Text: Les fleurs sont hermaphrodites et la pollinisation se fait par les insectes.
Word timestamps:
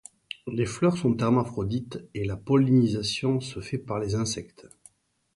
Les 0.47 0.65
fleurs 0.65 0.97
sont 0.97 1.15
hermaphrodites 1.17 1.99
et 2.15 2.25
la 2.25 2.35
pollinisation 2.35 3.39
se 3.39 3.59
fait 3.59 3.77
par 3.77 3.99
les 3.99 4.15
insectes. 4.15 4.67